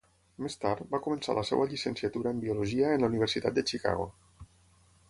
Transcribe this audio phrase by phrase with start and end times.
[0.43, 4.11] Més tard, va començar la seva llicenciatura en biologia en la Universitat de Chicago.